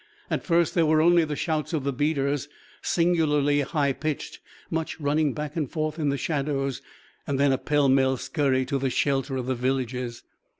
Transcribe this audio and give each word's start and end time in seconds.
At 0.31 0.43
first 0.43 0.73
there 0.73 0.87
were 0.87 0.99
only 0.99 1.25
the 1.25 1.35
shouts 1.35 1.73
of 1.73 1.83
the 1.83 1.93
beaters, 1.93 2.49
singularly 2.81 3.61
high 3.61 3.93
pitched, 3.93 4.39
much 4.71 4.99
running 4.99 5.31
back 5.33 5.55
and 5.55 5.69
forth 5.69 5.99
in 5.99 6.09
the 6.09 6.17
shadows, 6.17 6.81
and 7.27 7.39
then 7.39 7.51
a 7.51 7.57
pell 7.59 7.87
mell 7.87 8.17
scurry 8.17 8.65
to 8.65 8.79
the 8.79 8.89
shelter 8.89 9.35
of 9.35 9.45
the 9.45 9.53
villages. 9.53 10.23